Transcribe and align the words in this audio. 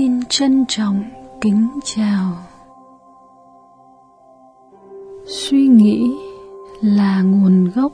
Xin 0.00 0.20
trân 0.28 0.64
trọng 0.68 1.02
kính 1.40 1.68
chào. 1.84 2.36
Suy 5.26 5.66
nghĩ 5.66 6.10
là 6.82 7.22
nguồn 7.22 7.70
gốc 7.74 7.92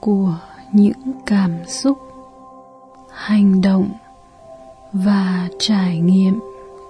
của 0.00 0.36
những 0.72 1.12
cảm 1.26 1.50
xúc, 1.66 1.98
hành 3.12 3.60
động 3.60 3.88
và 4.92 5.48
trải 5.58 5.98
nghiệm 5.98 6.40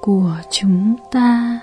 của 0.00 0.36
chúng 0.50 0.94
ta. 1.10 1.60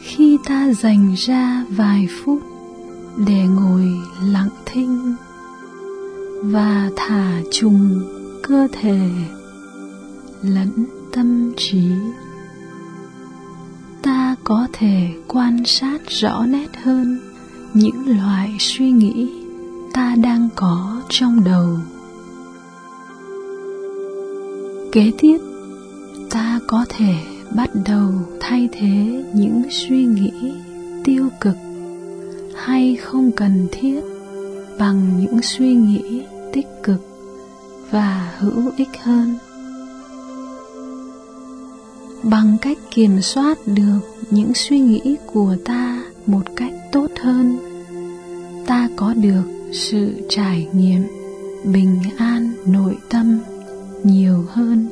Khi 0.00 0.38
ta 0.48 0.72
dành 0.72 1.14
ra 1.16 1.64
vài 1.70 2.06
phút 2.24 2.49
để 3.26 3.42
ngồi 3.46 4.00
lặng 4.22 4.48
thinh 4.66 5.14
và 6.42 6.90
thả 6.96 7.40
trùng 7.50 8.02
cơ 8.42 8.68
thể 8.72 9.10
lẫn 10.42 10.84
tâm 11.12 11.52
trí. 11.56 11.82
Ta 14.02 14.36
có 14.44 14.66
thể 14.72 15.08
quan 15.28 15.64
sát 15.64 15.98
rõ 16.08 16.46
nét 16.46 16.68
hơn 16.82 17.18
những 17.74 18.18
loại 18.18 18.56
suy 18.58 18.90
nghĩ 18.90 19.30
ta 19.92 20.14
đang 20.22 20.48
có 20.54 21.02
trong 21.08 21.44
đầu. 21.44 21.78
Kế 24.92 25.12
tiếp, 25.18 25.38
ta 26.30 26.60
có 26.66 26.86
thể 26.88 27.14
bắt 27.56 27.70
đầu 27.86 28.12
thay 28.40 28.68
thế 28.72 29.24
những 29.34 29.62
suy 29.70 30.04
nghĩ 30.04 30.32
tiêu 31.04 31.28
cực 31.40 31.56
hay 32.70 32.96
không 32.96 33.32
cần 33.32 33.66
thiết 33.72 34.00
bằng 34.78 35.20
những 35.20 35.42
suy 35.42 35.74
nghĩ 35.74 36.22
tích 36.52 36.66
cực 36.82 37.00
và 37.90 38.34
hữu 38.38 38.70
ích 38.76 38.88
hơn. 39.02 39.38
Bằng 42.22 42.56
cách 42.62 42.78
kiểm 42.90 43.20
soát 43.20 43.58
được 43.66 43.98
những 44.30 44.54
suy 44.54 44.78
nghĩ 44.78 45.16
của 45.32 45.56
ta 45.64 46.02
một 46.26 46.42
cách 46.56 46.72
tốt 46.92 47.06
hơn, 47.20 47.58
ta 48.66 48.88
có 48.96 49.14
được 49.14 49.42
sự 49.72 50.12
trải 50.28 50.68
nghiệm 50.72 51.02
bình 51.64 51.98
an 52.16 52.52
nội 52.66 52.96
tâm 53.08 53.38
nhiều 54.04 54.44
hơn 54.48 54.86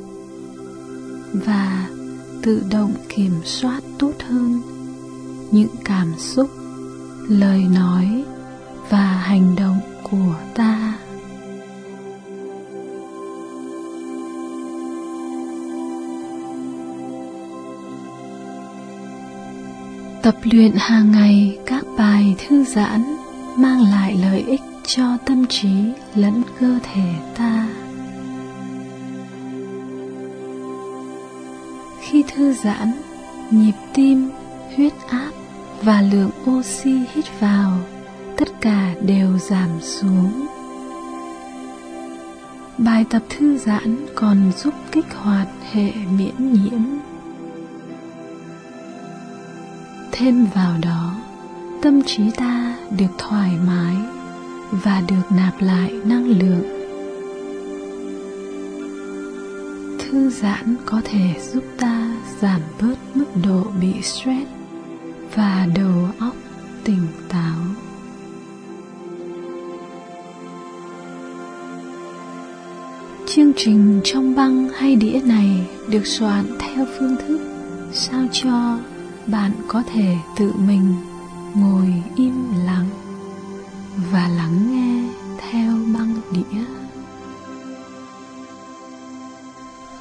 và 1.33 1.89
tự 2.43 2.63
động 2.71 2.93
kiểm 3.09 3.33
soát 3.45 3.81
tốt 3.99 4.13
hơn 4.29 4.61
những 5.51 5.69
cảm 5.85 6.13
xúc 6.19 6.58
lời 7.29 7.67
nói 7.75 8.25
và 8.89 9.05
hành 9.05 9.57
động 9.57 9.81
của 10.03 10.35
ta. 10.55 10.95
Tập 20.23 20.35
luyện 20.43 20.73
hàng 20.77 21.13
ngày 21.13 21.59
các 21.67 21.85
bài 21.97 22.37
thư 22.39 22.65
giãn 22.65 23.17
mang 23.57 23.83
lại 23.83 24.19
lợi 24.23 24.45
ích 24.47 24.61
cho 24.87 25.17
tâm 25.27 25.47
trí 25.47 25.75
lẫn 26.15 26.43
cơ 26.61 26.79
thể 26.83 27.15
ta. 27.35 27.69
Khi 32.01 32.25
thư 32.35 32.53
giãn, 32.53 32.93
nhịp 33.51 33.75
tim, 33.95 34.31
huyết 34.77 34.93
áp 35.09 35.28
và 35.83 36.03
lượng 36.03 36.31
oxy 36.51 37.01
hít 37.15 37.41
vào, 37.41 37.79
tất 38.37 38.49
cả 38.61 38.95
đều 39.03 39.39
giảm 39.39 39.69
xuống. 39.81 40.47
Bài 42.79 43.05
tập 43.11 43.23
thư 43.29 43.59
giãn 43.59 44.07
còn 44.15 44.53
giúp 44.57 44.75
kích 44.93 45.15
hoạt 45.15 45.49
hệ 45.73 45.93
miễn 46.19 46.53
nhiễm. 46.53 46.83
Thêm 50.13 50.47
vào 50.55 50.75
đó, 50.83 51.15
tâm 51.83 52.03
trí 52.03 52.31
ta 52.31 52.77
được 52.99 53.11
thoải 53.19 53.51
mái 53.67 53.97
và 54.71 55.03
được 55.09 55.37
nạp 55.37 55.61
lại 55.61 55.93
năng 56.05 56.27
lượng. 56.27 56.63
Thư 59.99 60.31
giãn 60.31 60.77
có 60.87 61.01
thể 61.05 61.35
giúp 61.53 61.65
ta 61.79 62.15
giảm 62.41 62.61
bớt 62.81 62.97
mức 63.15 63.27
độ 63.45 63.65
bị 63.81 64.03
stress 64.03 64.58
và 65.35 65.67
đầu 65.75 66.09
óc 66.19 66.35
tỉnh 66.85 67.07
táo. 67.29 67.59
Chương 73.27 73.53
trình 73.57 74.01
trong 74.05 74.35
băng 74.35 74.69
hay 74.69 74.97
đĩa 74.97 75.21
này 75.25 75.67
được 75.89 76.07
soạn 76.07 76.45
theo 76.59 76.87
phương 76.99 77.17
thức 77.17 77.41
sao 77.93 78.27
cho 78.33 78.79
bạn 79.27 79.53
có 79.69 79.83
thể 79.93 80.17
tự 80.39 80.53
mình 80.67 80.95
ngồi 81.55 82.03
im 82.17 82.35
lặng 82.65 82.89
và 84.13 84.29
lắng 84.29 84.73
nghe 84.73 85.09
theo 85.39 85.73
băng 85.95 86.21
đĩa. 86.33 86.65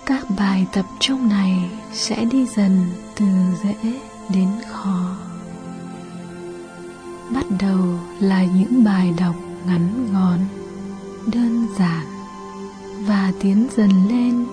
Các 0.06 0.26
bài 0.38 0.68
tập 0.74 0.86
trong 1.00 1.30
này 1.30 1.70
sẽ 1.94 2.26
đi 2.26 2.46
dần 2.46 2.86
từ 3.16 3.26
dễ 3.64 4.00
đến 4.34 4.48
khó 4.70 5.17
là 8.20 8.46
những 8.46 8.84
bài 8.84 9.14
đọc 9.20 9.36
ngắn 9.68 10.08
gọn, 10.14 10.40
đơn 11.34 11.68
giản 11.80 12.06
và 13.06 13.32
tiến 13.42 13.68
dần 13.78 13.90
lên 14.10 14.46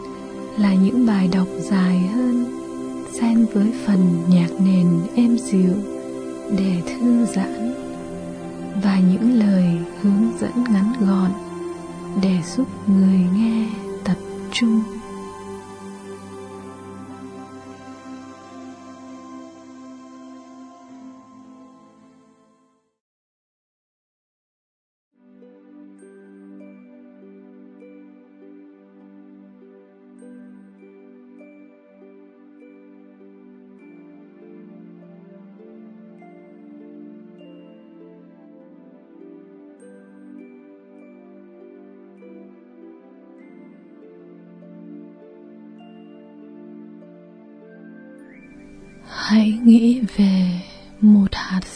là 0.58 0.74
những 0.74 1.06
bài 1.06 1.28
đọc 1.32 1.46
dài 1.60 1.98
hơn, 1.98 2.46
xen 3.20 3.46
với 3.54 3.72
phần 3.86 4.22
nhạc 4.28 4.50
nền 4.60 5.00
êm 5.14 5.38
dịu, 5.38 5.74
để 6.58 6.82
thư 6.86 7.26
giãn 7.26 7.74
và 8.82 8.98
những 8.98 9.38
lời 9.38 9.64
hướng 10.02 10.32
dẫn 10.40 10.64
ngắn 10.72 10.92
gọn 11.00 11.30
để 12.22 12.36
giúp 12.56 12.68
người 12.86 13.20
nghe 13.34 13.68
tập 14.04 14.16
trung. 14.52 14.82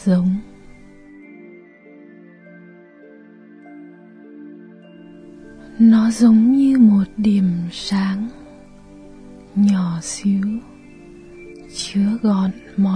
Giống. 0.09 0.37
Nó 5.79 6.11
giống 6.11 6.53
như 6.53 6.79
một 6.79 7.05
điểm 7.17 7.45
sáng 7.73 8.29
nhỏ 9.55 9.99
xíu 10.03 10.43
chứa 11.75 12.19
gọn 12.23 12.51
mọi 12.77 12.88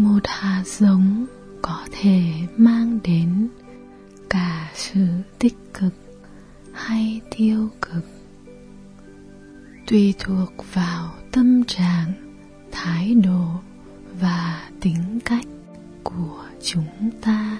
một 0.00 0.20
hạt 0.24 0.62
giống 0.66 1.26
có 1.62 1.86
thể 1.92 2.22
mang 2.56 2.98
đến 3.04 3.48
cả 4.30 4.70
sự 4.74 5.06
tích 5.38 5.56
cực 5.74 5.94
hay 6.72 7.20
tiêu 7.36 7.68
cực. 7.80 8.04
Tùy 9.86 10.14
thuộc 10.18 10.52
vào 10.72 11.14
tâm 11.32 11.64
trạng, 11.64 12.12
thái 12.72 13.14
độ 13.14 13.46
và 14.20 14.70
tính 14.80 15.18
cách 15.24 15.46
của 16.04 16.44
chúng 16.62 17.10
ta. 17.22 17.58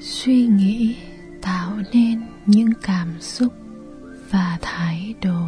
Suy 0.00 0.46
nghĩ 0.46 0.96
tạo 1.42 1.78
nên 1.92 2.20
những 2.46 2.72
cảm 2.82 3.20
xúc 3.20 3.65
và 4.30 4.58
thái 4.62 5.14
độ. 5.22 5.46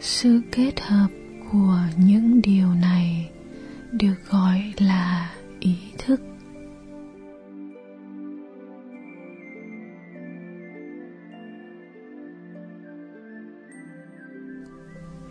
Sự 0.00 0.40
kết 0.52 0.80
hợp 0.80 1.08
của 1.52 1.80
những 1.98 2.42
điều 2.42 2.74
này 2.74 3.30
được 3.92 4.14
gọi 4.30 4.72
là 4.78 5.34
ý 5.60 5.76
thức. 5.98 6.20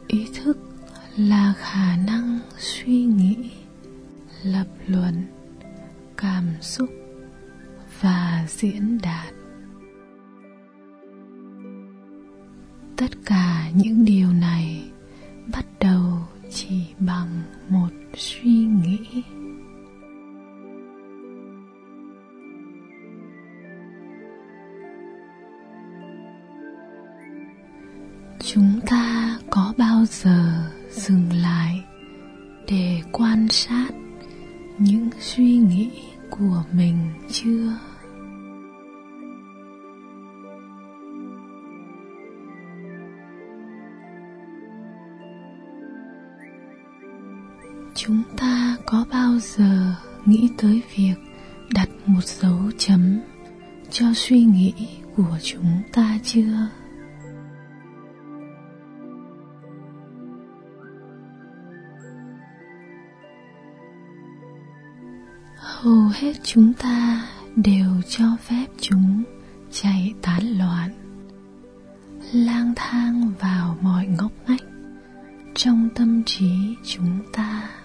Ý 0.07 0.27
thức 0.43 0.57
là 1.17 1.53
khả 1.57 1.97
năng 1.97 2.39
suy 2.57 3.03
nghĩ, 3.03 3.51
lập 4.43 4.67
luận, 4.87 5.25
cảm 6.17 6.43
xúc 6.61 6.96
diễn 8.47 8.97
đạt. 9.03 9.33
Tất 12.97 13.11
cả 13.25 13.69
những 13.75 14.05
điều 14.05 14.33
này 14.33 14.91
bắt 15.53 15.65
đầu 15.79 16.19
chỉ 16.49 16.85
bằng 16.99 17.41
một 17.69 17.89
suy 18.15 18.51
nghĩ. 18.51 19.23
Chúng 28.39 28.79
ta 28.88 29.38
có 29.49 29.73
bao 29.77 30.05
giờ 30.05 30.69
dừng 30.91 31.33
lại 31.33 31.83
để 32.67 33.01
quan 33.11 33.47
sát 33.49 33.88
những 34.77 35.09
suy 35.19 35.57
nghĩ 35.57 35.89
của 36.29 36.63
mình 36.71 36.97
chưa? 37.31 37.73
Có 48.89 49.05
bao 49.11 49.39
giờ 49.39 49.95
nghĩ 50.25 50.49
tới 50.57 50.81
việc 50.95 51.15
đặt 51.73 51.89
một 52.05 52.23
dấu 52.23 52.59
chấm 52.77 53.19
cho 53.89 54.05
suy 54.15 54.43
nghĩ 54.43 54.73
của 55.15 55.37
chúng 55.43 55.81
ta 55.93 56.17
chưa? 56.23 56.67
Hầu 65.55 66.09
hết 66.13 66.33
chúng 66.43 66.73
ta 66.73 67.27
đều 67.55 68.01
cho 68.09 68.25
phép 68.41 68.65
chúng 68.81 69.23
chạy 69.71 70.13
tán 70.21 70.57
loạn, 70.57 70.89
lang 72.33 72.73
thang 72.75 73.31
vào 73.39 73.77
mọi 73.81 74.07
ngóc 74.07 74.31
ngách 74.47 74.63
trong 75.55 75.89
tâm 75.95 76.23
trí 76.25 76.75
chúng 76.85 77.19
ta. 77.33 77.76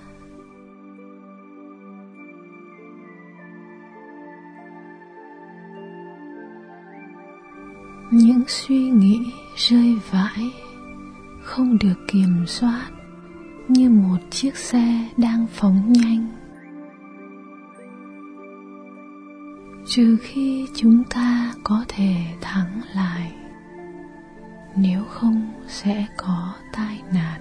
Những 8.42 8.48
suy 8.48 8.90
nghĩ 8.90 9.32
rơi 9.56 9.98
vãi, 10.10 10.50
không 11.42 11.78
được 11.78 11.94
kiểm 12.08 12.46
soát, 12.46 12.90
như 13.68 13.90
một 13.90 14.18
chiếc 14.30 14.56
xe 14.56 15.08
đang 15.16 15.46
phóng 15.52 15.92
nhanh. 15.92 16.26
Trừ 19.86 20.16
khi 20.22 20.66
chúng 20.74 21.04
ta 21.04 21.52
có 21.64 21.84
thể 21.88 22.14
thắng 22.40 22.80
lại, 22.94 23.32
nếu 24.76 25.04
không 25.04 25.52
sẽ 25.68 26.06
có 26.16 26.52
tai 26.72 27.02
nạn. 27.14 27.40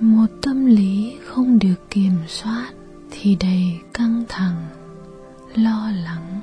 Một 0.00 0.26
tâm 0.42 0.66
lý 0.66 1.09
được 1.62 1.90
kiểm 1.90 2.12
soát 2.26 2.72
thì 3.10 3.36
đầy 3.40 3.80
căng 3.94 4.24
thẳng, 4.28 4.66
lo 5.54 5.90
lắng. 6.04 6.40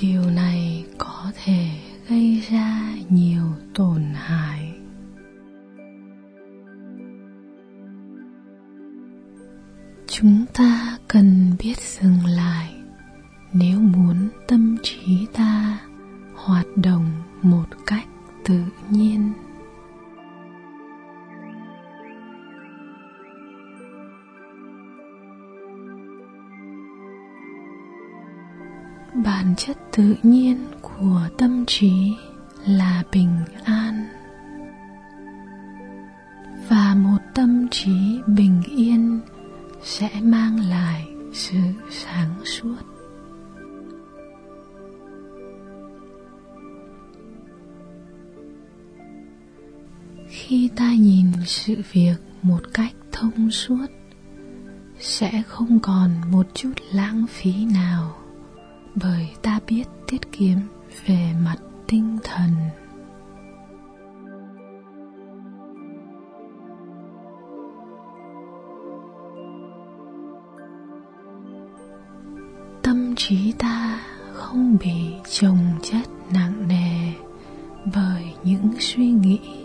Điều 0.00 0.30
này 0.30 0.84
có 0.98 1.32
thể 1.44 1.66
gây 2.08 2.42
ra 2.50 2.94
nhiều 3.08 3.44
tổn 3.74 4.02
hại. 4.14 4.74
Chúng 10.06 10.44
ta 10.54 10.98
cần 11.08 11.52
biết 11.58 11.78
dừng 11.80 12.24
lại 12.26 12.74
nếu 13.52 13.80
muốn 13.80 14.28
tâm 14.48 14.76
trí 14.82 15.26
ta 15.32 15.78
hoạt 16.44 16.66
động 16.76 17.06
một 17.42 17.64
cách 17.86 18.06
tự 18.44 18.60
nhiên. 18.90 19.32
Bản 29.24 29.54
chất 29.56 29.78
tự 29.96 30.16
nhiên 30.22 30.66
của 30.82 31.28
tâm 31.38 31.64
trí 31.66 32.12
là 32.66 33.02
bình 33.12 33.36
an. 33.64 34.06
Và 36.68 36.94
một 36.94 37.18
tâm 37.34 37.68
trí 37.70 38.20
bình 38.26 38.62
yên 38.76 39.20
sẽ 39.82 40.10
mang 40.22 40.60
lại 40.70 41.08
sự 41.32 41.58
sáng 41.90 42.34
suốt. 42.44 42.93
Khi 50.46 50.68
ta 50.76 50.94
nhìn 50.94 51.26
sự 51.46 51.74
việc 51.92 52.14
một 52.42 52.60
cách 52.74 52.92
thông 53.12 53.50
suốt, 53.50 53.86
sẽ 54.98 55.42
không 55.46 55.80
còn 55.80 56.10
một 56.30 56.46
chút 56.54 56.72
lãng 56.92 57.26
phí 57.28 57.52
nào, 57.64 58.16
bởi 58.94 59.28
ta 59.42 59.60
biết 59.66 59.84
tiết 60.06 60.32
kiệm 60.32 60.58
về 61.06 61.32
mặt 61.44 61.56
tinh 61.86 62.18
thần. 62.24 62.50
Tâm 72.82 73.14
trí 73.16 73.52
ta 73.52 74.00
không 74.32 74.76
bị 74.80 74.94
chồng 75.30 75.78
chất 75.82 76.08
nặng 76.32 76.68
nề 76.68 77.12
bởi 77.94 78.24
những 78.44 78.74
suy 78.78 79.10
nghĩ 79.10 79.63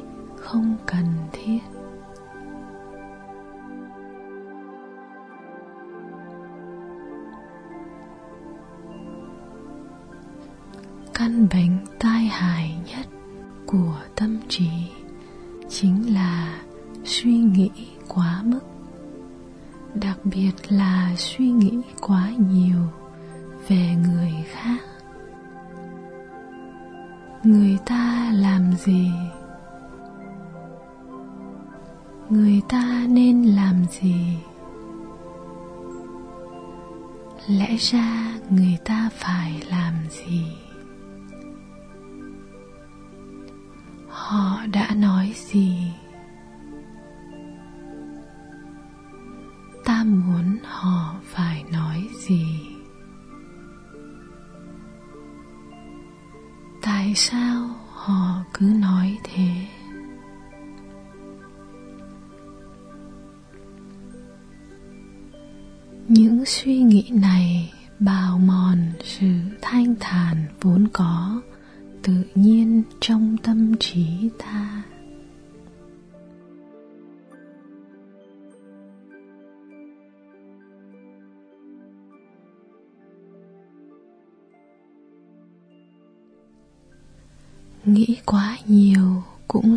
không 0.51 0.75
cần 0.85 1.05
thiết. 1.31 1.59
Căn 11.13 11.47
bệnh 11.53 11.77
tai 11.99 12.23
hại 12.25 12.77
nhất 12.87 13.07
của 13.65 13.95
tâm 14.15 14.37
trí 14.47 14.69
chính 15.69 16.13
là 16.13 16.61
suy 17.05 17.33
nghĩ 17.33 17.71
quá 18.07 18.41
mức, 18.43 18.59
đặc 19.93 20.17
biệt 20.23 20.51
là 20.69 21.15
suy 21.17 21.51
nghĩ 21.51 21.81
quá 22.01 22.29
nhiều 22.51 22.83
về 23.67 23.95
người 24.03 24.33
khác. 24.51 24.79
Người 27.43 27.77
ta 27.85 28.31
làm 28.33 28.73
gì 28.73 29.11
ta 32.69 33.05
nên 33.09 33.43
làm 33.43 33.85
gì? 34.01 34.37
Lẽ 37.47 37.75
ra 37.77 38.33
người 38.49 38.77
ta 38.85 39.09
phải 39.13 39.61
làm 39.69 39.93
gì? 40.09 40.43
Họ 44.07 44.59
đã 44.73 44.95
nói 44.95 45.33
gì? 45.35 45.78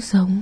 Sống. 0.03 0.42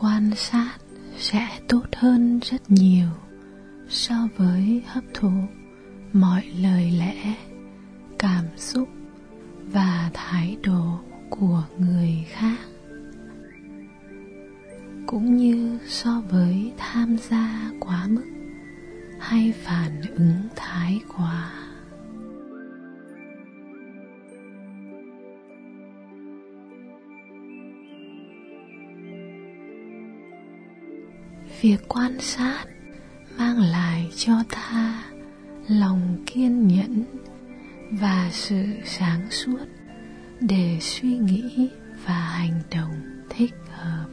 Quan 0.00 0.30
sát 0.36 0.78
sẽ 1.18 1.48
tốt 1.68 1.84
hơn 1.96 2.40
rất 2.42 2.70
nhiều 2.70 3.08
so 3.88 4.28
với 4.36 4.82
hấp 4.86 5.04
thụ 5.14 5.30
mọi 6.12 6.42
lời 6.60 6.90
lẽ, 6.90 7.34
cảm 8.18 8.44
xúc 8.56 8.88
và 9.72 10.10
thái 10.14 10.56
độ 10.62 10.98
của 11.30 11.64
người 11.78 12.26
khác. 12.28 12.56
Cũng 15.06 15.36
như 15.36 15.78
so 15.86 16.22
với 16.30 16.72
tham 16.76 17.16
gia 17.30 17.70
quá 17.80 18.06
mức 18.08 18.26
hay 19.20 19.52
phản 19.62 20.00
ứng 20.16 20.48
thái 20.56 21.00
quá. 21.16 21.52
Việc 31.60 31.88
quan 31.88 32.20
sát 32.20 32.64
mang 33.38 33.58
lại 33.58 34.10
cho 34.16 34.32
ta 34.50 35.04
lòng 35.68 36.24
kiên 36.26 36.68
nhẫn 36.68 37.04
và 37.90 38.28
sự 38.32 38.64
sáng 38.84 39.30
suốt 39.30 39.64
để 40.40 40.78
suy 40.80 41.18
nghĩ 41.18 41.68
và 42.06 42.14
hành 42.14 42.62
động 42.70 43.24
thích 43.30 43.54
hợp. 43.70 44.06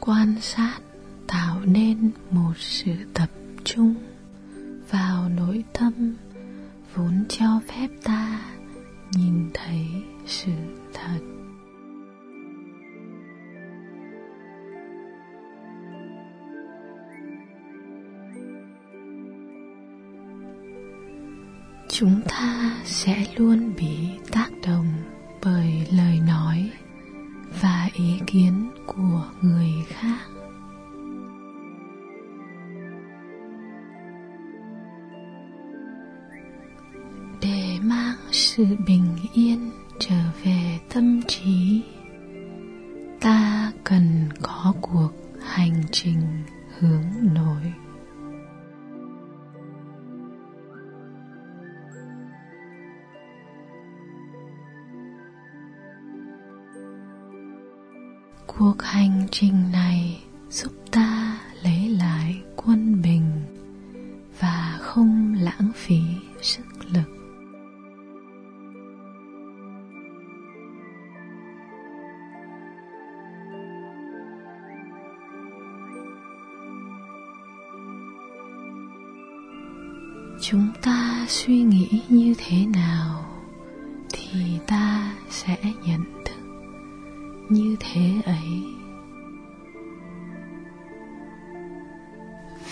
Quan 0.00 0.34
sát 0.40 0.78
tạo 1.26 1.60
nên 1.64 2.10
một 2.30 2.52
sự 2.58 2.92
tập 3.14 3.30
trung 3.64 3.94
vào 4.90 5.28
nội 5.28 5.64
tâm 5.72 6.14
vốn 6.94 7.24
cho 7.28 7.60
phép 7.68 7.88
ta 8.04 8.40
nhìn 9.12 9.50
thấy 9.54 9.86
sự 10.26 10.52
thật. 10.94 11.18
Chúng 21.88 22.20
ta 22.28 22.80
sẽ 22.84 23.26
luôn 23.36 23.72
bị 23.76 23.96
tác 24.32 24.50
động 24.66 24.91
sẽ 85.46 85.56
nhận 85.86 86.04
thức 86.24 86.42
như 87.48 87.76
thế 87.80 88.22
ấy. 88.24 88.64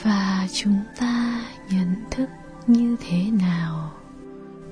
Và 0.02 0.46
chúng 0.52 0.80
ta 0.98 1.44
nhận 1.70 1.94
thức 2.10 2.28
như 2.66 2.96
thế 3.00 3.30
nào 3.30 3.92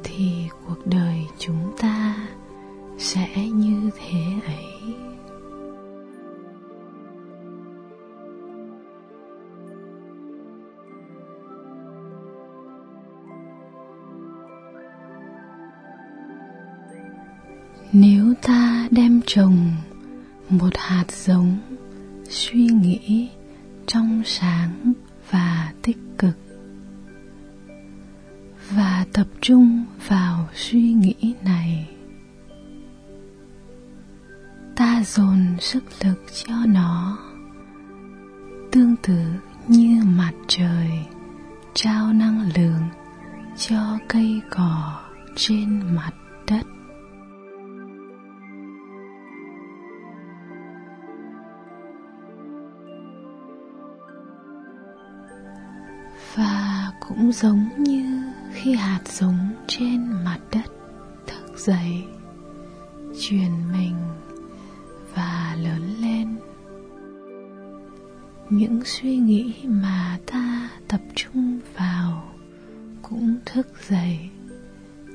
thì 0.05 0.49
cuộc 0.67 0.87
đời 0.87 1.27
chúng 1.39 1.73
ta 1.79 2.15
sẽ 2.99 3.49
như 3.49 3.91
thế 3.99 4.25
ấy. 4.47 4.95
Nếu 17.93 18.35
ta 18.43 18.89
đem 18.91 19.21
trồng 19.27 19.71
một 20.49 20.71
hạt 20.77 21.05
giống 21.09 21.59
suy 22.29 22.67
nghĩ 22.67 23.29
trong 23.87 24.23
sáng 24.25 24.93
và 25.31 25.73
tích 25.83 25.99
cực 26.19 26.37
và 28.71 29.07
tập 29.13 29.27
trung 29.41 29.85
vào 30.09 30.49
suy 30.55 30.93
nghĩ 30.93 31.35
này, 31.45 31.89
ta 34.77 35.03
dồn 35.07 35.57
sức 35.61 35.85
lực 36.05 36.25
cho 36.45 36.55
nó 36.67 37.19
tương 38.73 38.97
tự 38.97 39.25
như 39.69 40.03
mặt 40.05 40.33
trời 40.49 40.91
trao 41.75 42.13
năng 42.13 42.51
lượng 42.57 42.83
cho 43.57 43.99
cây 44.09 44.41
cỏ 44.51 45.01
trên 45.37 45.95
mặt 45.95 46.13
đất. 46.47 46.78
Cũng 57.09 57.33
giống 57.33 57.69
như 57.79 58.23
khi 58.53 58.75
hạt 58.75 59.01
giống 59.07 59.39
trên 59.67 60.07
mặt 60.25 60.39
đất 60.53 60.73
thức 61.27 61.59
dậy, 61.59 62.05
truyền 63.21 63.51
mình 63.73 63.95
và 65.15 65.57
lớn 65.59 65.95
lên. 66.01 66.37
Những 68.51 68.81
suy 68.85 69.17
nghĩ 69.17 69.55
mà 69.65 70.19
ta 70.27 70.69
tập 70.89 71.01
trung 71.15 71.61
vào 71.75 72.35
cũng 73.03 73.37
thức 73.47 73.67
dậy, 73.89 74.19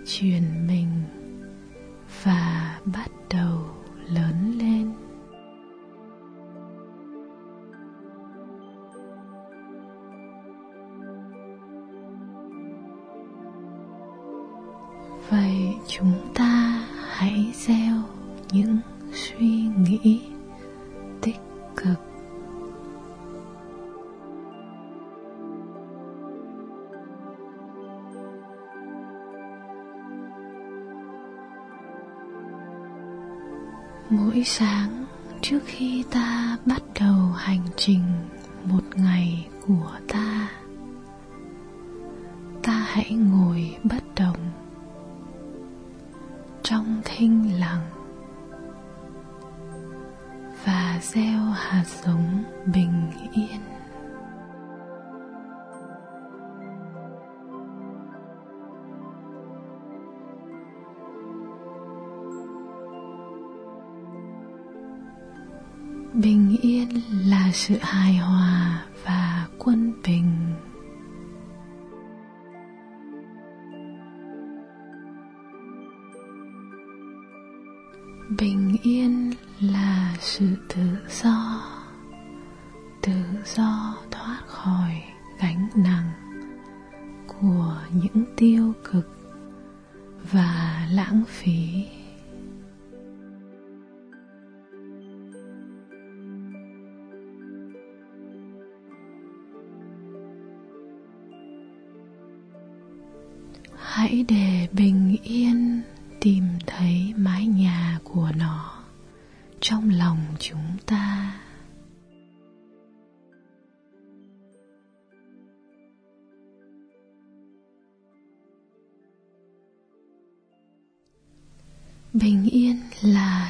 truyền 0.06 0.68
mình 0.68 0.90
và 2.24 2.80
bắt 2.86 3.10
đầu 3.30 3.66
lớn 4.10 4.58
lên. 4.58 5.03
Chúng 15.88 16.32
ta 16.34 16.84
hãy 17.10 17.54
gieo 17.56 17.96
những 18.52 18.78
suy 19.14 19.62
nghĩ 19.78 20.22
tích 21.22 21.40
cực. 21.76 22.00
Mỗi 34.10 34.44
sáng 34.46 35.06
trước 35.42 35.60
khi 35.66 36.04
ta 36.12 36.58
bắt 36.66 36.82
đầu 37.00 37.32
hành 37.36 37.62
trình 37.78 38.04
một 38.66 38.84
ngày 38.96 39.48
của 39.68 39.92
ta 40.08 40.50
ta 42.64 42.74
hãy 42.74 43.12
ngồi 43.12 43.76
bất 43.84 44.04
động 44.16 44.63
trong 46.64 47.02
thinh 47.06 47.60
lặng 47.60 47.90
và 50.66 51.00
gieo 51.02 51.42
hạt 51.56 51.84
giống 52.04 52.44
bình 52.66 53.12
yên. 53.34 53.62
Bình 66.14 66.58
yên 66.62 66.90
là 67.26 67.50
sự 67.54 67.78
hài 67.82 68.14
hòa 68.18 68.86
và 69.04 69.48
quân 69.60 69.94
bình. 70.04 70.54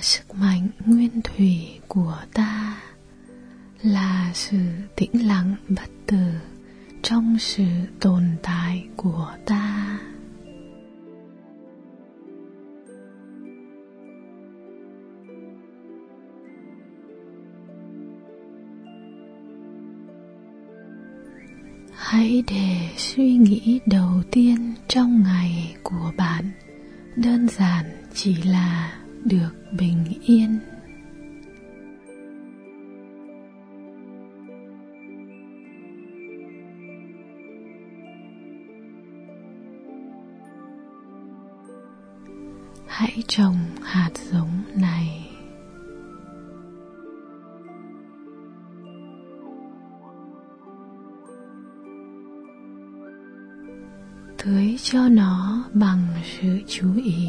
Sức 0.04 0.36
mạnh 0.36 0.68
nguyên 0.86 1.22
thủy 1.24 1.80
của 1.88 2.18
sự 56.74 56.80
chú 56.82 57.23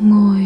ngồi 0.00 0.39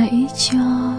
hãy 0.00 0.26
cho 0.36 0.89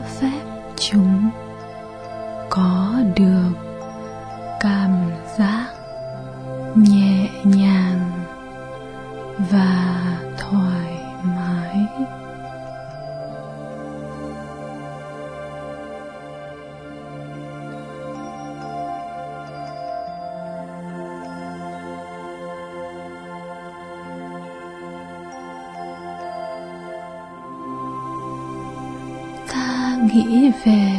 nghĩ 30.13 30.51
về 30.65 30.90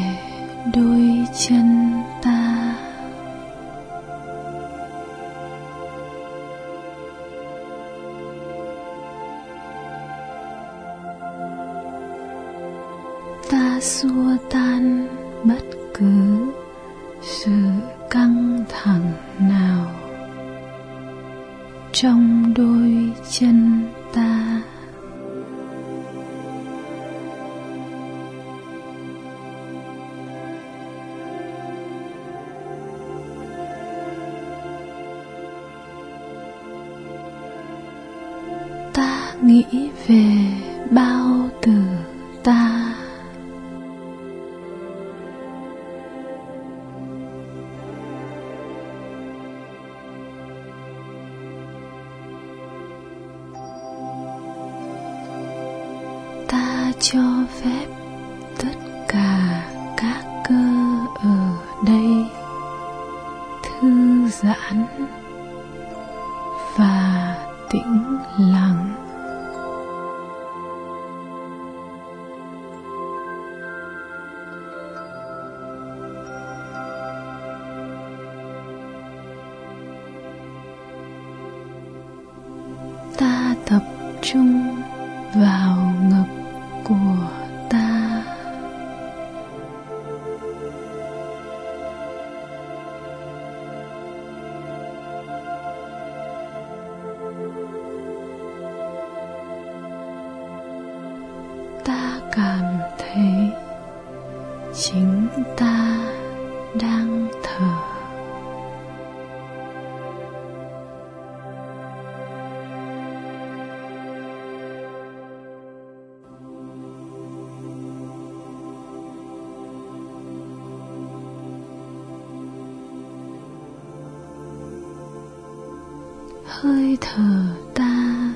hơi 126.52 126.98
thở 127.00 127.44
ta 127.74 128.32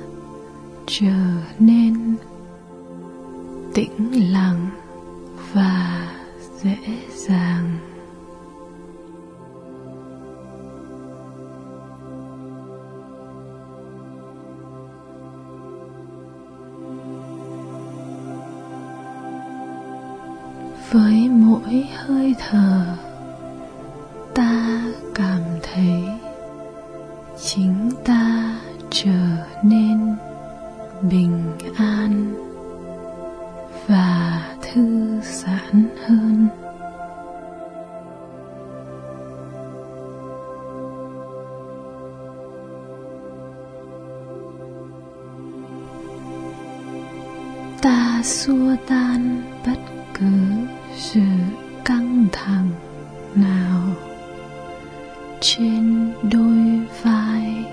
trở 0.87 1.17
nên 1.59 2.17
tĩnh 3.75 4.33
lặng 4.33 4.71
và 5.53 6.09
dễ 6.63 6.77
dàng. 7.15 7.79
Với 20.91 21.29
mỗi 21.29 21.89
hơi 21.95 22.35
thở, 22.39 22.97
ta 24.35 24.83
cảm 25.15 25.41
thấy 25.63 26.16
chính 27.39 27.91
ta 28.05 28.55
trở 28.91 29.37
nên 29.63 30.17
bình 31.03 31.43
an 31.77 32.35
và 33.87 34.43
thư 34.63 35.21
giãn 35.23 35.89
hơn. 36.07 36.49
Ta 47.83 48.21
xua 48.25 48.77
tan 48.89 49.43
bất 49.67 49.79
cứ 50.15 50.27
sự 50.97 51.21
căng 51.85 52.27
thẳng 52.33 52.71
nào 53.35 53.83
trên 55.49 56.13
đôi 56.33 56.81
vai. 57.03 57.65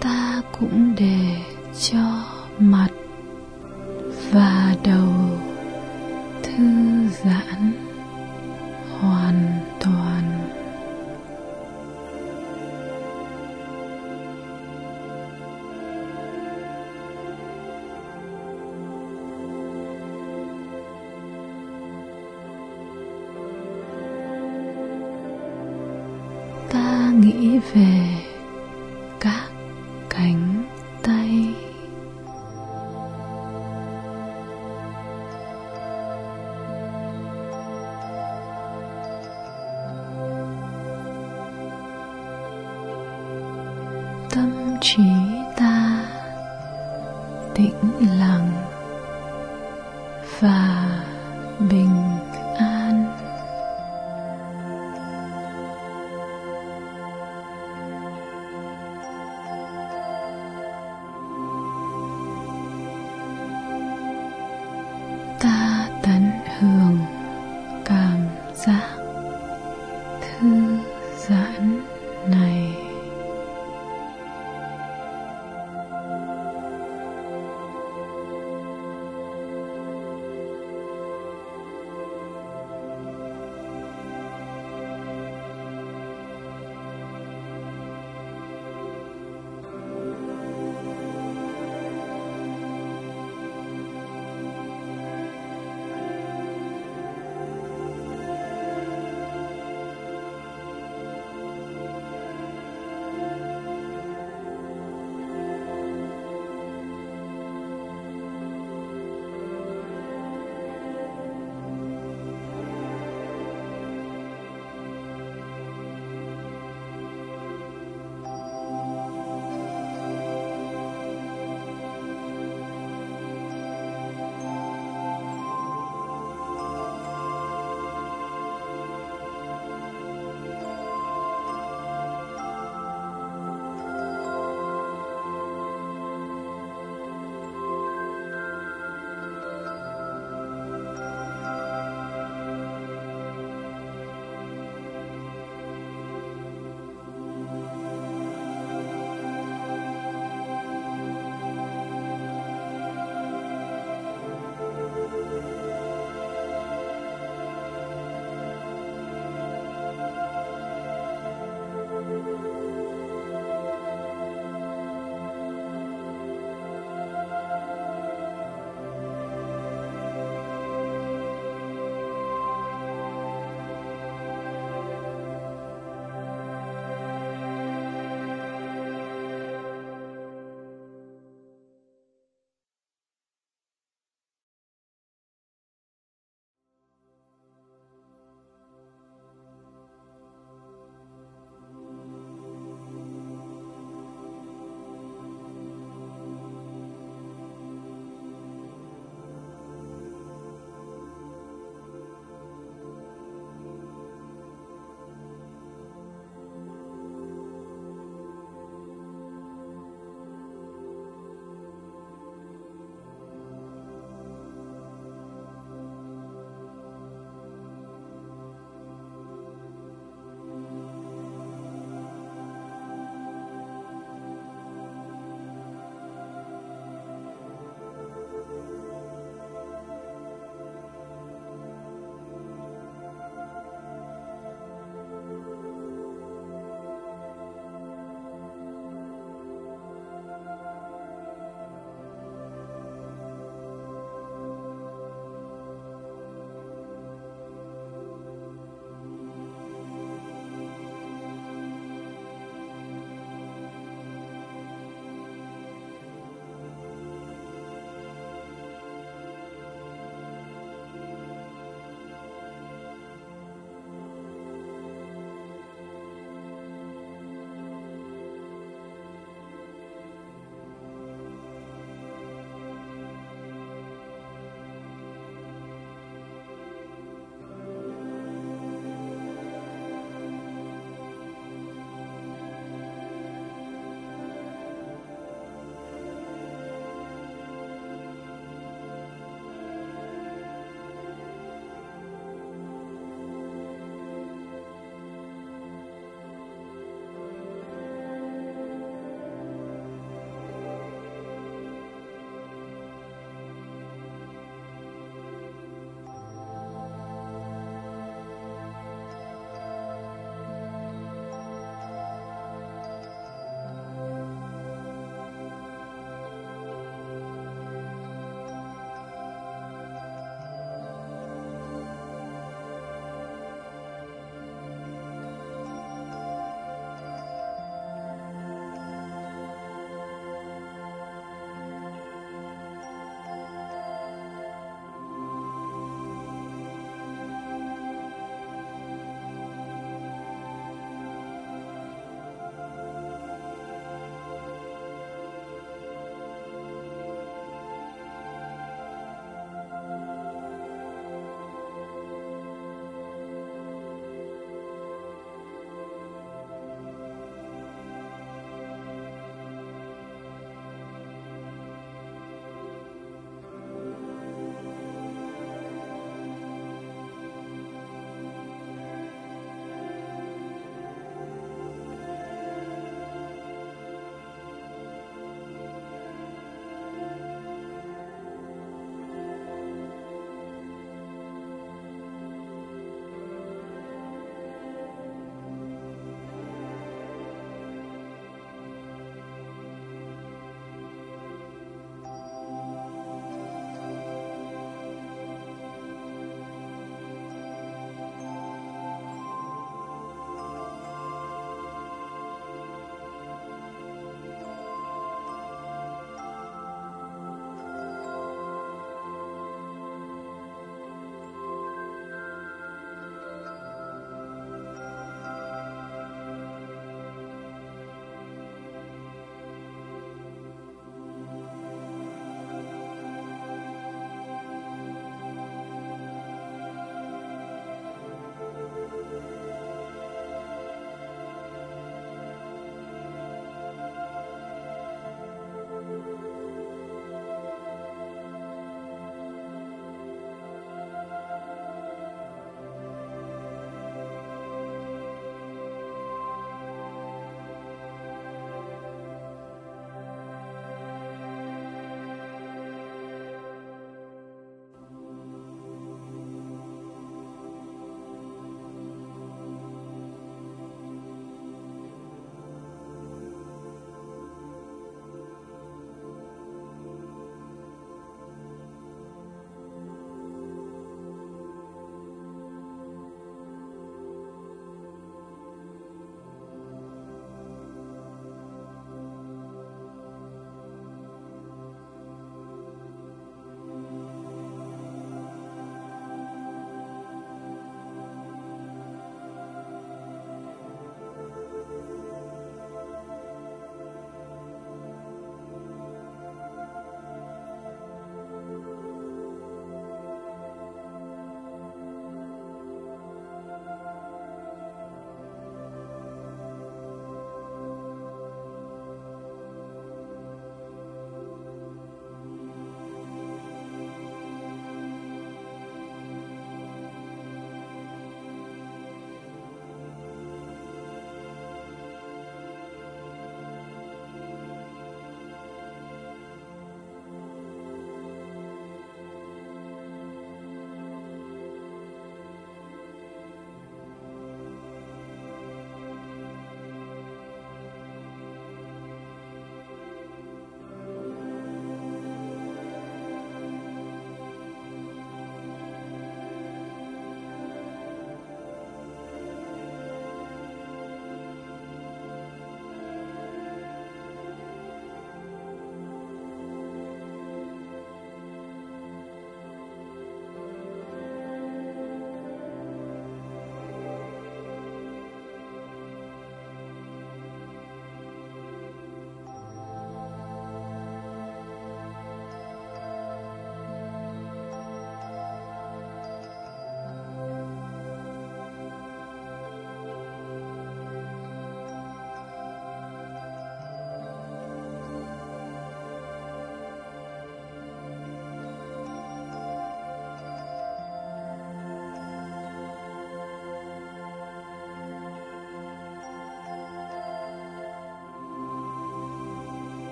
Ta 0.00 0.42
cũng 0.58 0.94
đều 0.98 1.21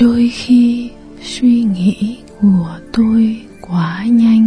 đôi 0.00 0.30
khi 0.34 0.90
suy 1.22 1.62
nghĩ 1.62 2.16
của 2.40 2.78
tôi 2.92 3.42
quá 3.60 4.04
nhanh. 4.10 4.45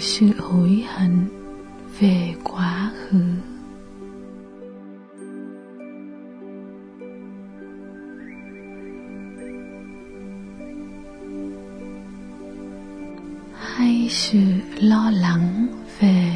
sự 0.00 0.26
hối 0.38 0.84
hận 0.94 1.26
về 2.00 2.34
quá 2.44 2.92
khứ 2.94 3.24
hay 13.54 14.08
sự 14.10 14.38
lo 14.80 15.10
lắng 15.10 15.66
về 16.00 16.27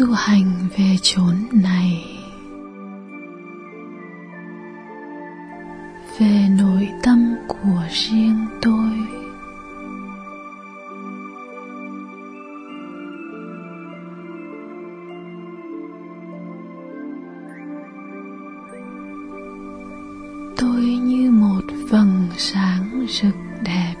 du 0.00 0.12
hành 0.12 0.52
về 0.76 0.96
chốn 1.02 1.36
này. 1.52 2.04
Về 6.18 6.48
nội 6.58 6.88
tâm 7.02 7.34
của 7.48 7.82
riêng 7.90 8.46
tôi. 8.62 8.92
Tôi 20.56 20.82
như 20.82 21.30
một 21.30 21.62
vầng 21.90 22.26
sáng 22.36 23.06
rực 23.08 23.34
đẹp. 23.62 23.99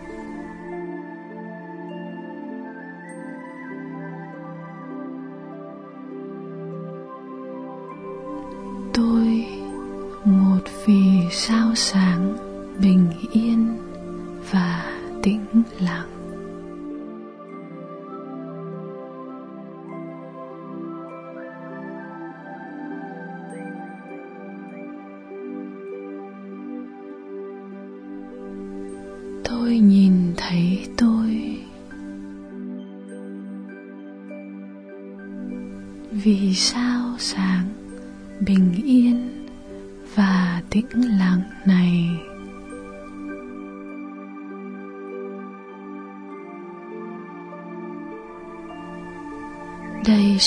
sáng 11.80 12.19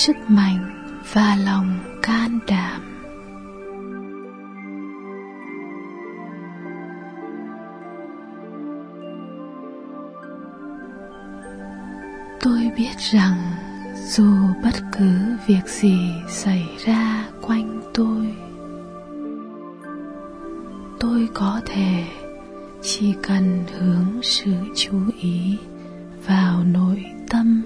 sức 0.06 0.18
mạnh 0.28 0.90
và 1.14 1.38
lòng 1.46 1.80
can 2.02 2.40
đảm. 2.48 2.82
Tôi 12.42 12.72
biết 12.78 12.98
rằng 12.98 13.38
dù 13.96 14.34
bất 14.64 14.74
cứ 14.92 15.38
việc 15.48 15.68
gì 15.68 15.98
xảy 16.30 16.68
ra 16.86 17.28
quanh 17.42 17.82
tôi 17.94 18.36
tôi 21.00 21.28
có 21.34 21.62
thể 21.66 22.04
chỉ 22.82 23.14
cần 23.24 23.64
hướng 23.80 24.22
sự 24.24 24.54
chú 24.76 25.00
ý 25.22 25.58
vào 26.28 26.64
nội 26.64 27.04
tâm 27.30 27.64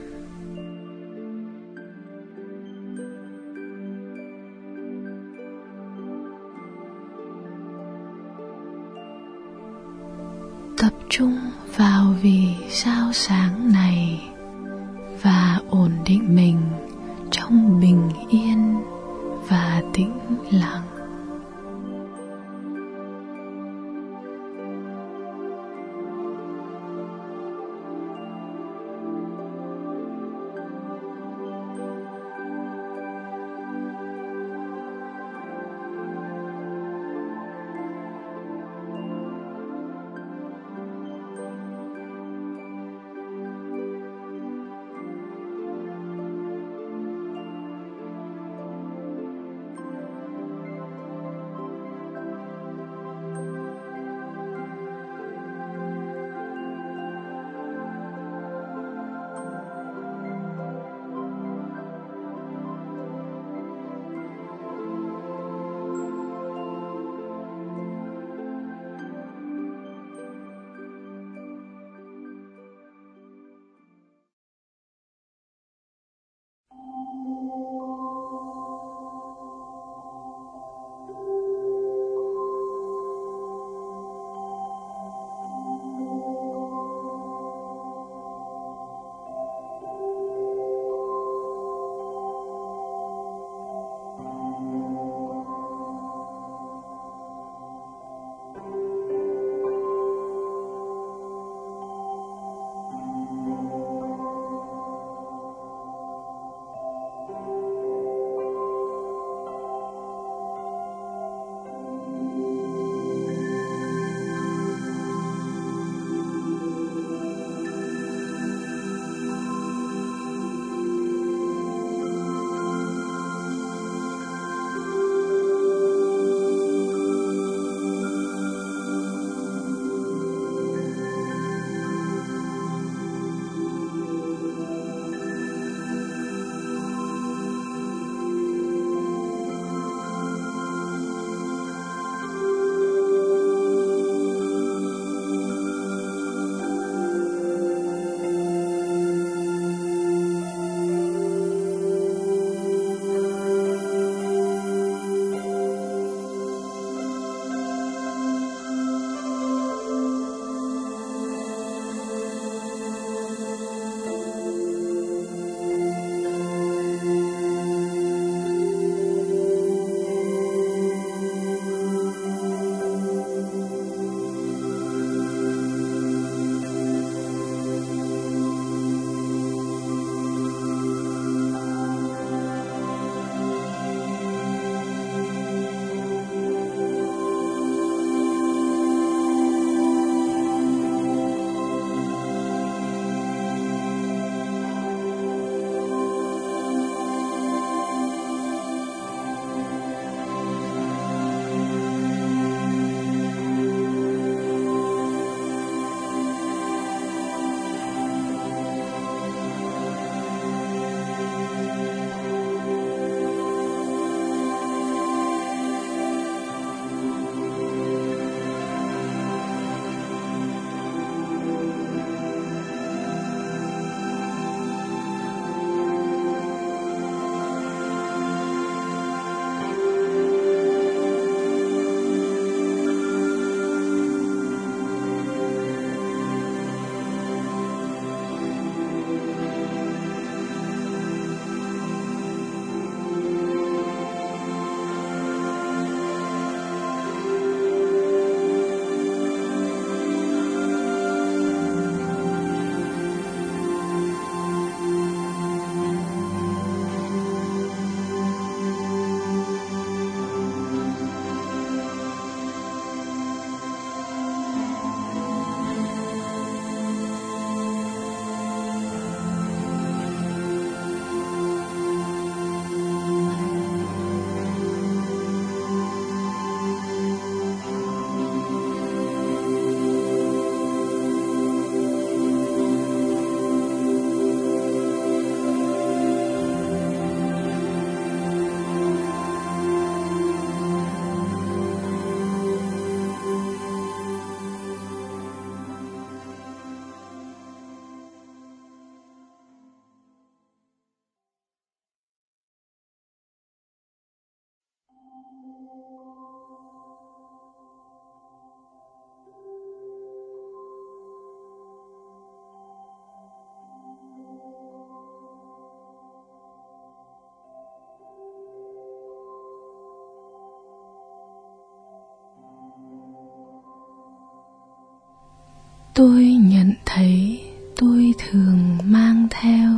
tôi 325.98 326.24
nhận 326.26 326.74
thấy 326.86 327.42
tôi 327.76 328.14
thường 328.18 328.78
mang 328.84 329.28
theo 329.32 329.70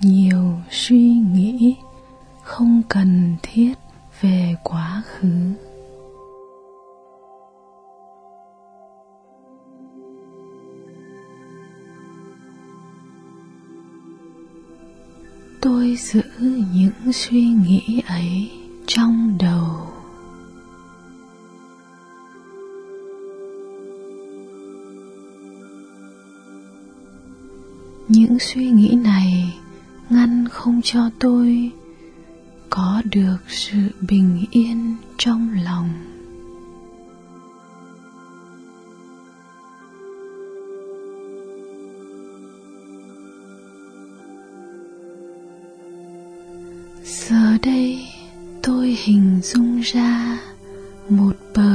nhiều 0.00 0.58
suy 0.70 1.14
nghĩ 1.32 1.76
không 2.42 2.82
cần 2.88 3.36
thiết 3.42 3.74
về 4.20 4.54
quá 4.64 5.02
khứ. 5.06 5.52
Tôi 15.60 15.96
giữ 15.98 16.22
những 16.74 17.12
suy 17.12 17.42
nghĩ 17.42 18.02
ấy 18.06 18.57
những 28.08 28.38
suy 28.38 28.70
nghĩ 28.70 28.98
này 29.04 29.58
ngăn 30.10 30.48
không 30.48 30.80
cho 30.84 31.10
tôi 31.18 31.70
có 32.70 33.02
được 33.12 33.36
sự 33.48 33.76
bình 34.08 34.44
yên 34.50 34.96
trong 35.18 35.50
lòng. 35.64 35.88
Giờ 47.04 47.58
đây 47.62 48.06
tôi 48.62 48.96
hình 49.04 49.40
dung 49.42 49.80
ra 49.80 50.38
một 51.08 51.36
bờ 51.54 51.67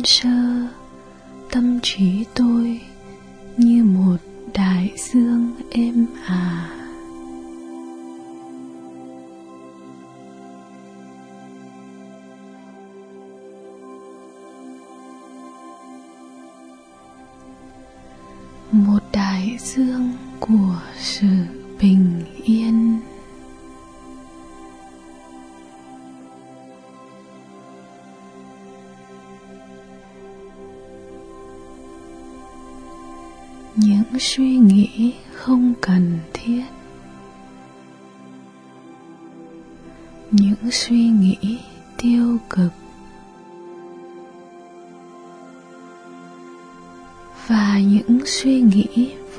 lúc 0.00 0.39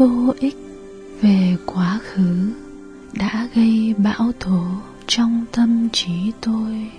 vô 0.08 0.34
ích 0.40 0.58
về 1.22 1.58
quá 1.66 2.00
khứ 2.04 2.54
đã 3.14 3.48
gây 3.56 3.94
bão 3.98 4.32
tố 4.40 4.64
trong 5.08 5.46
tâm 5.52 5.90
trí 5.94 6.32
tôi. 6.42 6.92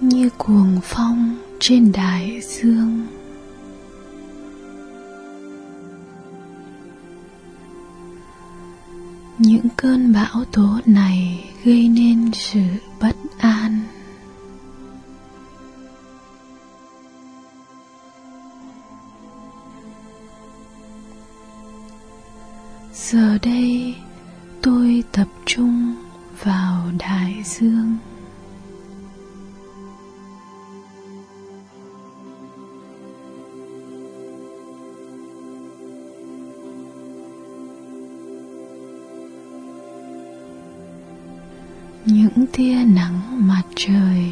Như 0.00 0.30
cuồng 0.38 0.80
phong 0.82 1.36
trên 1.60 1.92
đại 1.92 2.40
dương. 2.42 3.06
Những 9.38 9.66
cơn 9.76 10.12
bão 10.12 10.44
tố 10.52 10.68
này 10.86 11.50
gây 11.64 11.88
nên 11.88 12.30
sự 12.32 12.60
giờ 23.10 23.38
đây 23.42 23.94
tôi 24.62 25.04
tập 25.12 25.28
trung 25.46 25.94
vào 26.42 26.82
đại 26.98 27.42
dương. 27.44 27.96
Những 42.06 42.46
tia 42.52 42.74
nắng 42.74 43.48
mặt 43.48 43.62
trời 43.76 44.30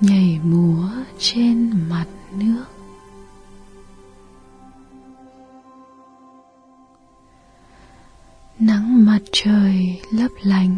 nhảy 0.00 0.40
múa 0.44 0.88
trên 1.18 1.55
trời 9.44 10.00
lấp 10.10 10.30
lánh. 10.42 10.75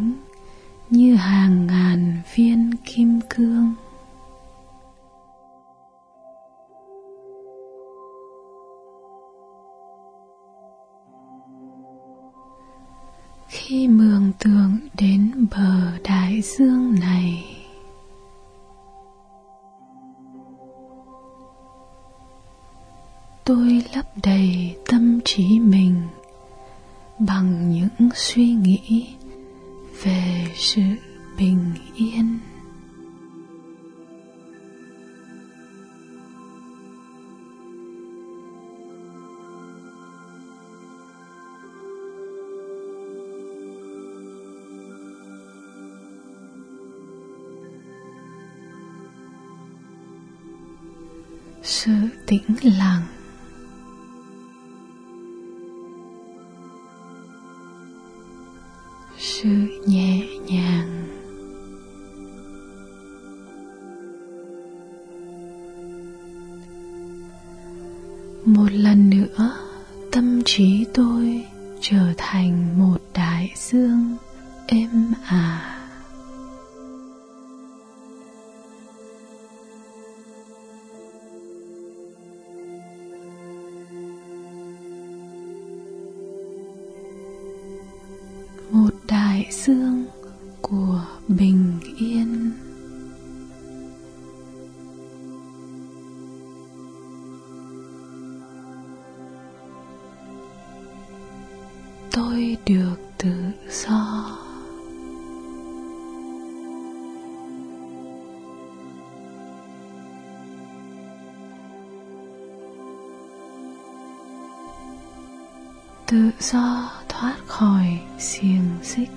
Tự 116.10 116.30
do 116.40 116.90
thoát 117.08 117.36
khỏi 117.46 118.00
xiềng 118.18 118.70
xích 118.82 119.08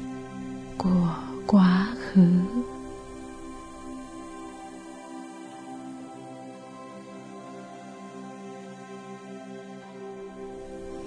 của 0.78 1.16
quá 1.48 1.88
khứ. 2.00 2.40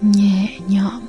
Nhẹ 0.01 0.59
nhõm 0.69 1.04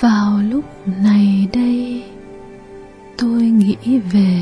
vào 0.00 0.40
lúc 0.50 0.64
này 1.02 1.48
đây 1.52 2.02
tôi 3.16 3.42
nghĩ 3.42 3.98
về 4.12 4.37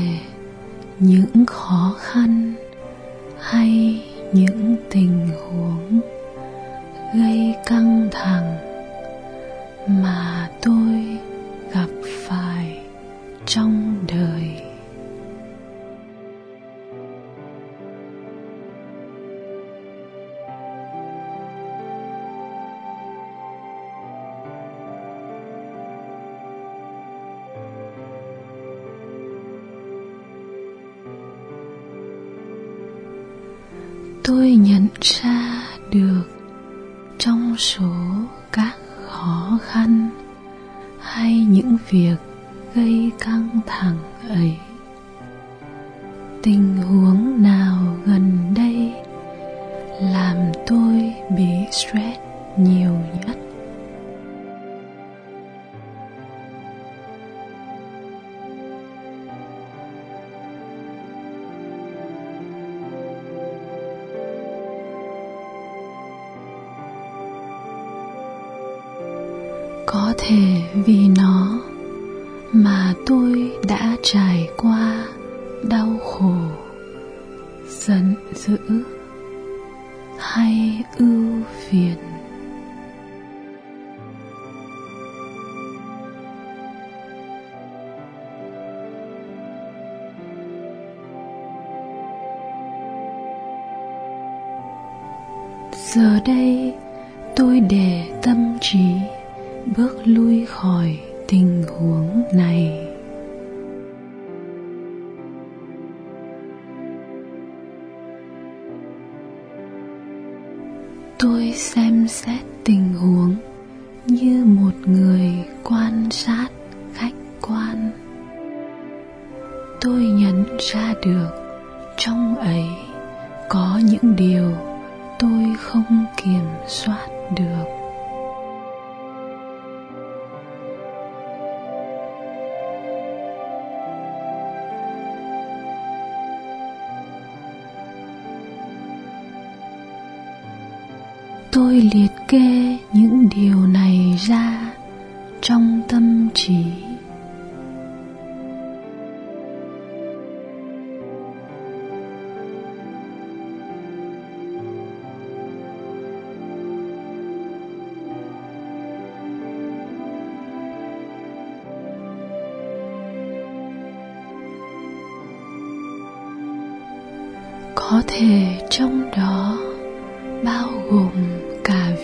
tôi 34.27 34.55
nhận 34.55 34.87
ra 35.01 35.63
được 35.91 36.23
trong 37.17 37.55
số 37.57 37.91
các 38.51 38.75
khó 39.05 39.59
khăn 39.61 40.09
hay 40.99 41.45
những 41.49 41.77
việc 41.89 42.15
gây 42.75 43.11
căng 43.19 43.59
thẳng 43.65 43.97
ấy. 44.29 44.57
Tình 46.43 46.77
huống 46.77 47.43
nào 47.43 47.97
gần 48.05 48.53
đây 48.55 48.93
làm 50.01 50.37
tôi 50.67 51.13
bị 51.37 51.49
stress 51.71 52.19
nhiều 52.57 52.93
nhất? 53.25 53.37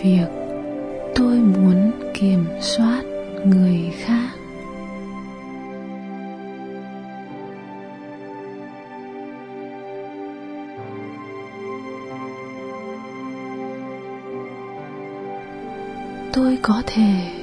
việc 0.04 0.26
tôi 1.14 1.38
muốn 1.38 1.90
kiểm 2.14 2.44
soát 2.60 3.02
người 3.44 3.92
khác. 3.98 4.30
Tôi 16.32 16.58
có 16.62 16.82
thể 16.86 17.33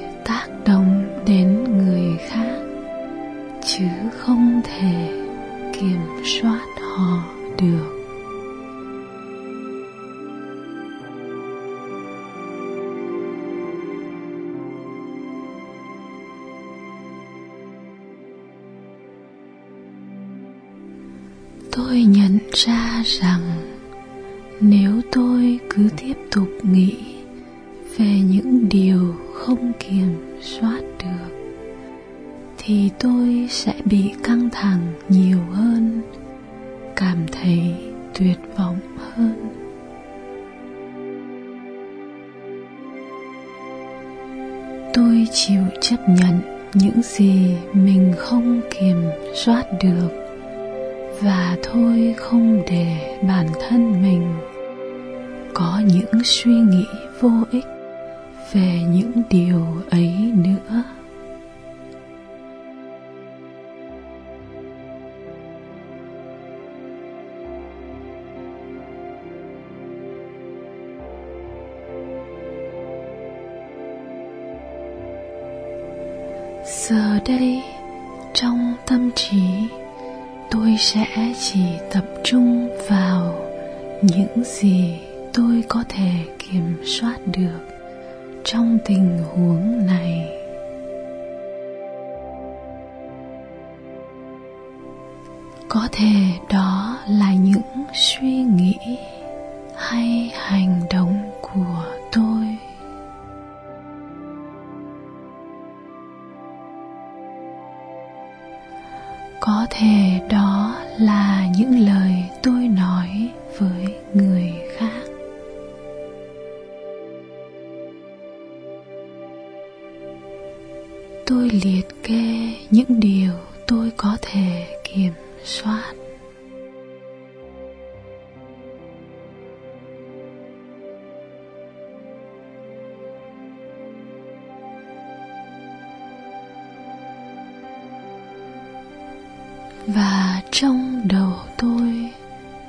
trong 140.52 141.08
đầu 141.08 141.32
tôi, 141.58 142.10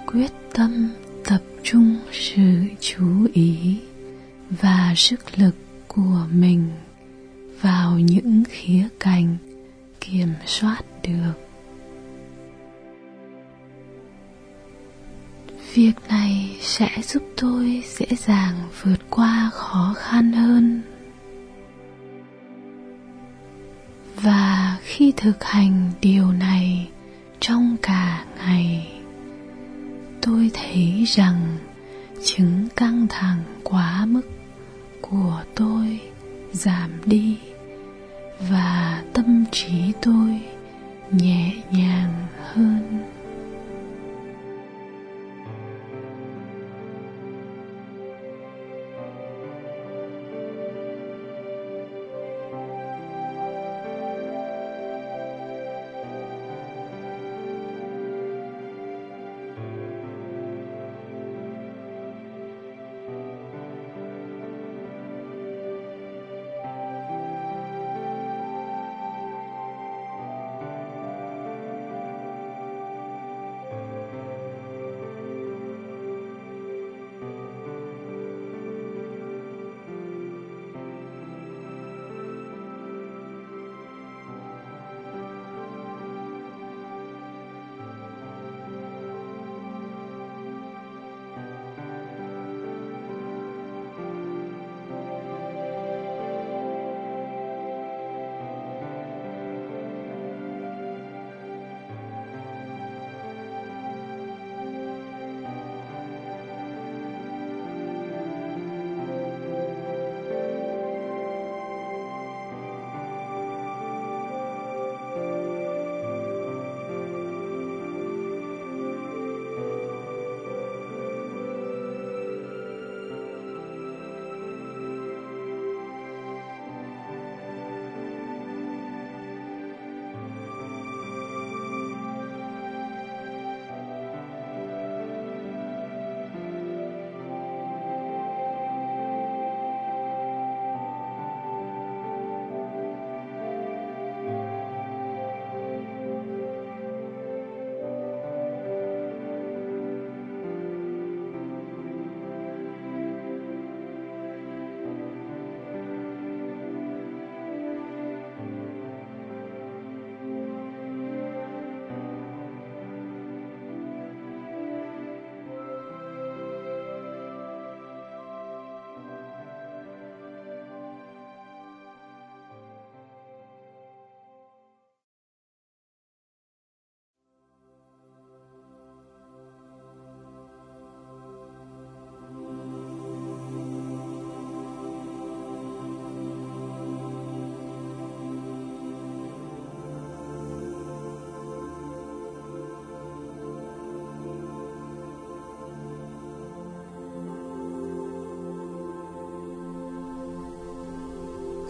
quyết 0.06 0.32
tâm 0.54 0.90
tập 1.26 1.42
trung 1.64 1.98
sự 2.12 2.62
chú 2.80 3.28
ý 3.34 3.78
và 4.50 4.94
sức 4.96 5.40
lực 5.40 5.56
của 5.88 6.26
mình 6.32 6.70
vào 7.62 8.00
những 8.00 8.44
khía 8.50 8.88
cạnh 9.00 9.33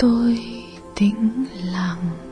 tôi 0.03 0.39
tĩnh 0.95 1.45
lặng. 1.73 2.22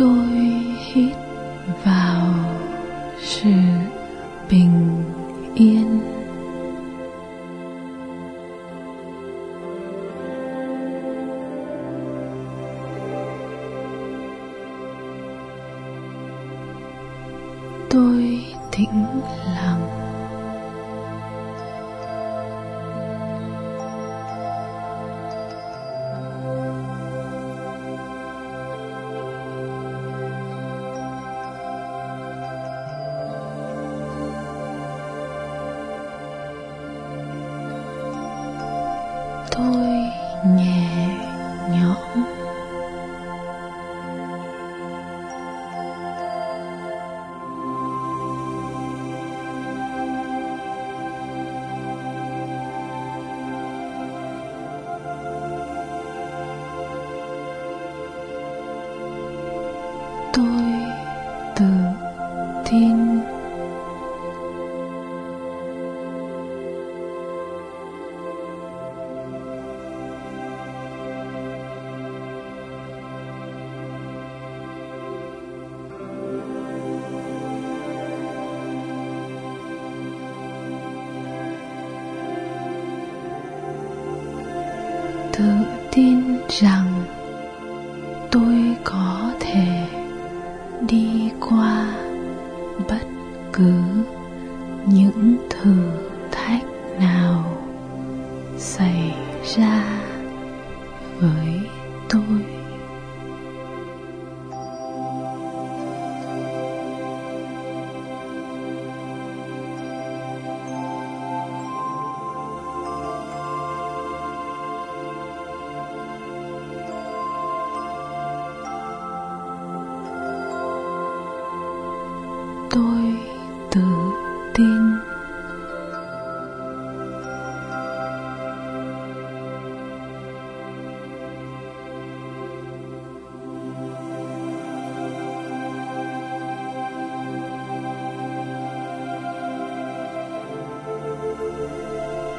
tôi 0.00 0.26
hít 0.92 1.16
vào 1.84 2.34
sự 3.18 3.79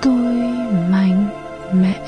tôi 0.02 0.36
mạnh 0.90 1.28
mẽ. 1.74 2.01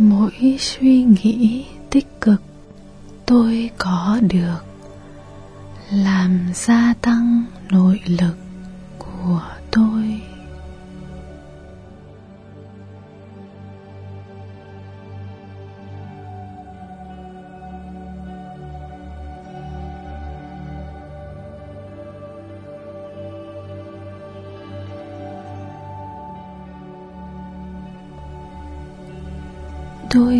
Mỗi 0.00 0.56
suy 0.58 1.02
nghĩ 1.02 1.64
tích 1.90 2.20
cực 2.20 2.42
tôi 3.26 3.70
có 3.78 4.18
được 4.22 4.58
làm 5.90 6.40
gia 6.54 6.94
tăng 7.00 7.44
nội 7.70 8.00
lực. 8.06 8.39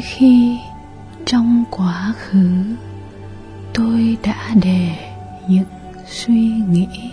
Đôi 0.00 0.06
khi 0.06 0.58
trong 1.26 1.64
quá 1.70 2.12
khứ, 2.18 2.76
tôi 3.74 4.16
đã 4.22 4.54
để 4.62 4.88
những 5.48 5.64
suy 6.06 6.48
nghĩ 6.48 7.10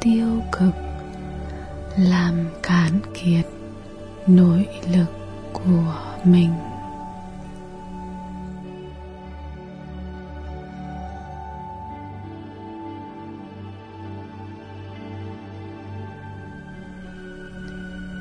tiêu 0.00 0.42
cực 0.52 0.74
làm 1.96 2.34
cản 2.62 3.00
kiệt 3.14 3.46
nội 4.26 4.66
lực 4.92 5.12
của 5.52 5.94
mình. 6.24 6.52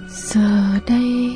Giờ 0.09 0.79
đây 0.87 1.35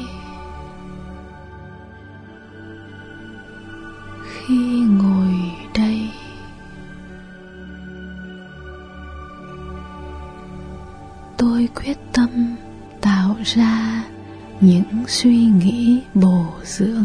những 14.91 15.07
suy 15.07 15.45
nghĩ 15.45 16.01
bổ 16.13 16.45
dưỡng. 16.63 16.98